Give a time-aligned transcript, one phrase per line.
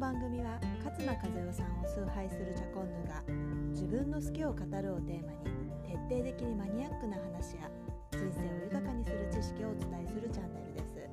[0.00, 3.20] 番組は勝間和代さんを崇拝するチャコンヌが
[3.68, 7.68] 自分の好きを語るをテーマに徹底的にマニアックな話や
[8.16, 11.04] 人生を豊かにする知識をお伝えするチャンネルです。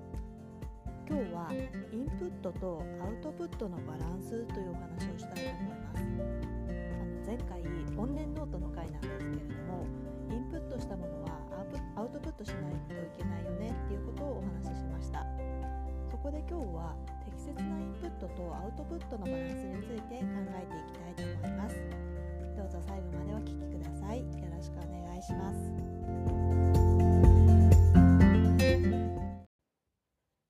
[1.03, 1.51] 今日は
[1.91, 5.99] インプットとアウトプットのバランスというお話をしたいと思います。
[5.99, 9.83] あの前回怨念ノートの回なんですけれども
[10.31, 11.43] インプットしたものは
[11.97, 15.27] アウトプットしないといけないよねっていうことをお話ししました。
[16.09, 16.95] そこで今日は
[17.53, 21.75] 切なインプットとアウトプットのバランスについて考えていきたいと思います。
[22.57, 24.19] どうぞ最後までお聞きください。
[24.19, 25.57] よろしくお願いします。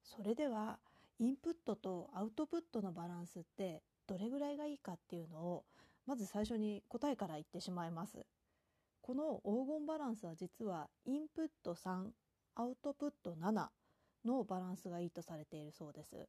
[0.03, 0.79] それでは
[1.19, 5.65] インプットとアウトプットのバランスってどれぐらいがいいかっていうのを
[6.07, 8.25] まず最初に答えから言ってしまいます。
[9.01, 12.07] この黄金バランスは実はインプット3
[12.55, 13.67] アウトプット7
[14.25, 16.27] のバランスがいいとされているそうです。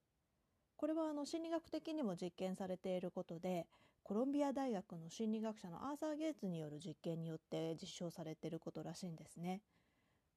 [0.78, 3.66] これはあの心理学的にも実験されていることで
[4.04, 9.60] コロンビア大学の心理学者のアーサー・ゲイツによる実験によって実証されていることらしいんですね。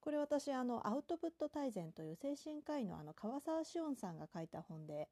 [0.01, 5.07] これ私あのアウトプット大全という精神科医のあの川沢志音さんが書いた本で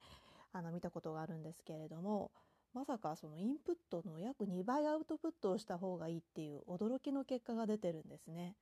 [0.52, 2.32] あの見たことがあるんですけれども
[2.74, 8.56] まさかそのインプットの約2倍アウトプットをした方がいいっていう驚きの結果が出てるんですね。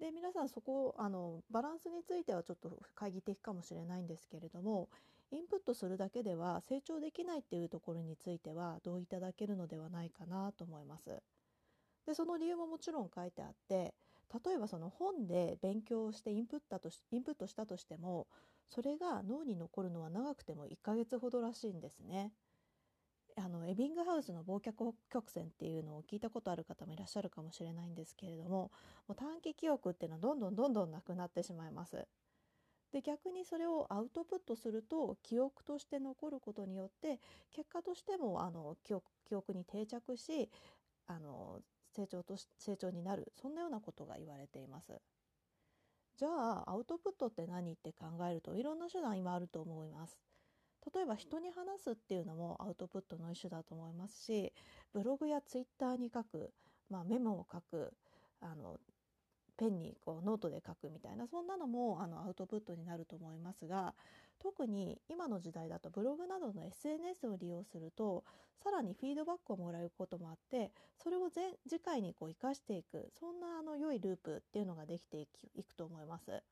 [0.00, 4.88] で皆さんそこあのバランスについてはちょっと懐疑的かもしれないんですけれども
[5.32, 11.22] インプットするだけでは成長できないっていうところについては同意いただけるのではないかなと思います。
[12.06, 13.94] でその理由ももちろん書いてあって
[14.44, 18.26] 例えばその本で勉強してインプットとしインプットしたとしても
[18.68, 22.32] それが脳に残るのは長くても1ヶ月ほどらしいんですね。
[23.36, 24.72] あのエビングハウスの忘却
[25.08, 28.70] 曲線っていうのを聞いたことある方もいらっしゃるかもしれないんですけれども
[29.06, 32.06] もう短期記憶っていうのはどんどんどんどんなくなってしまいます。
[32.92, 37.20] で逆にそれをアウトプットすると記憶として残ることによって
[37.54, 40.50] 結果としてもあの記憶記憶に定着し
[41.06, 41.60] あの
[41.94, 45.00] 成長とし成長になるそんなようなことが言われています。
[46.16, 50.18] じゃあアウトプットって何って考えるといろんな手段今あると思います。
[50.94, 54.52] 例えば人に話すっていうのもアウトプットの一種だと思いますし
[54.92, 56.52] ブログやツイッターに書く、
[56.88, 57.92] まあ、メモを書く
[58.40, 58.78] あの
[59.60, 63.92] ペンにこうノートで書くみたいなそんなのもあのアウトプットになると思いますが
[64.42, 68.24] 特に今の時代だとブログなどの SNS を利用すると
[68.64, 75.26] さらにフィードバックをもらえることもあってそれを次回にこう生かしていくそんなあの良いループっていうのができてい
[75.62, 76.42] くと思います。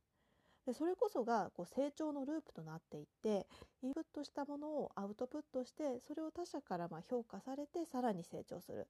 [0.67, 3.47] でそれこそがこう成長のループとなっていって
[3.83, 8.87] インプットしたものをアウトプットしてそれを他者からま評価されてさらに成長する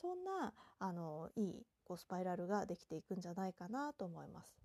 [0.00, 4.56] そんなあのいいこうスパイラルができていくんじゃないかなと思います。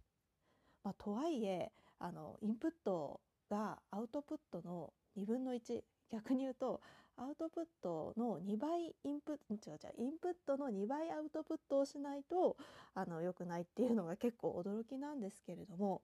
[0.84, 6.82] まあ、とはいえあのインプットがアウトプットの2分の1逆に言うと
[7.16, 12.58] アウトプットの2倍インプット違う違うインプットの2倍アウトプットをしないと
[12.94, 16.02] あの良くないっていうのが結構驚きなんですけれども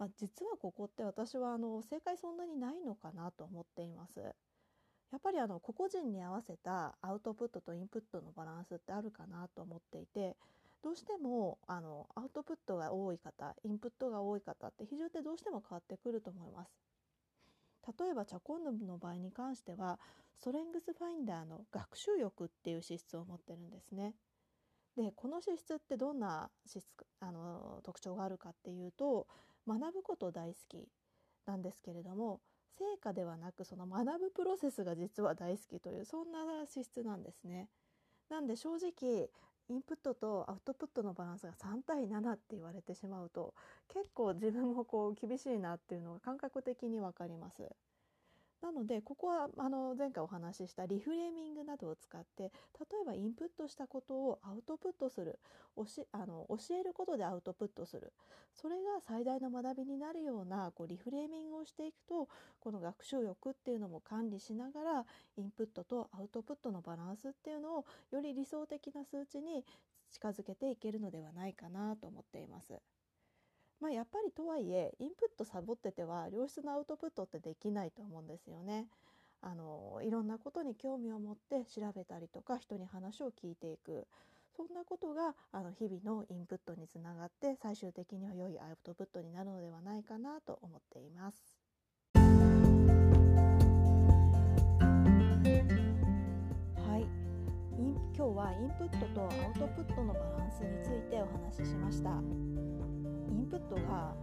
[0.00, 4.34] まあ、実はここって私はあの正解そんなにないのかなと思っています。
[5.10, 10.36] やっぱりあの個々人に合わせたアウトプットとインプットのバランスってあるかなと思っていて
[10.82, 16.70] どうしてもあのアウトプットが多い方インプットが多い方って比重ってどうしても変わってくると思います。
[17.98, 19.98] 例えばチャコンヌの場合に関しては
[20.34, 24.14] ストレングスファインダーの学習欲っていう資質を持ってるんですね。
[24.96, 26.88] でこの資質ってどんな資質
[27.20, 29.26] あの特徴があるかっていうと
[29.66, 30.88] 学ぶこと大好き
[31.46, 32.40] なんですけれども
[32.78, 37.68] 成果ではなくその学ぶプロセスが実は大好きというそんな資質なんですね。
[38.28, 39.30] なんで正直
[39.68, 43.54] インプットとアウトプットのバランスが3対7って言われてしまうと
[43.88, 47.62] 結構自分もこう厳しいなっていうのが感覚的に分かります。
[48.62, 52.50] なのでここはあの前回お話ししたリフレーミングなどを使って例
[53.02, 55.38] えばインプットしたことをアウトプットする
[55.76, 58.12] おしあの教えることでアウトプットする
[58.54, 62.28] それが最大の学びになるようなこうリフレーミングをしていくと
[62.60, 65.04] この学習欲っていうのも管理しながら
[65.36, 69.64] インプットとアウトプットのバランスっていうのをより理想的な数値に
[70.10, 72.74] 近づけていけるのではないかなと思っています。
[73.80, 78.86] まあ、やっぱりとはいえインプットサボってては良質なアウトプットってできないと思うんですよね。
[79.42, 84.06] あのいろんなことに興味を持って調べたりとか人に話を聞いていく
[84.54, 91.38] そんなことがあの日々のインプットにつながって最終的には良いアウトプットになるのではないかなと思っています。
[92.14, 92.20] は
[96.98, 97.06] い
[98.14, 102.49] 今日はインプットとアウトプットのバランスについてお話ししました。
[103.50, 104.14] プットが、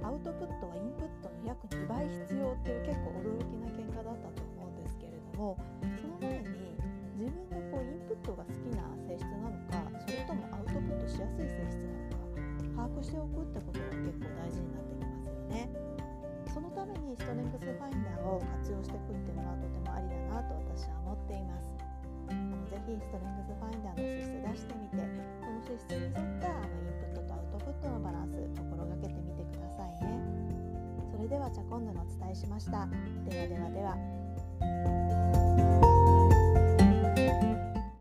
[0.00, 5.58] まあ、アウトプットはインプットの約2倍必要っていう結構驚きな結果だったと思うんですけれども
[5.98, 6.78] その前に
[7.18, 15.66] 自分がこうインプットが好きな性質なのかそれともアウトプットしやすい性質なのか把握しておくってことが結構大事になってきますよね。
[16.46, 21.74] そのためにストレングスファインダーを活用していくっていうのはとてもありだなと私は思っています。
[22.70, 25.02] ぜひストレングスファインダーの資質出してみて
[25.40, 28.27] その資質に沿ったインプットとアウトプットのバランス
[31.48, 32.86] はじゃあ今度のお伝えしました。
[33.28, 35.27] ではではでは。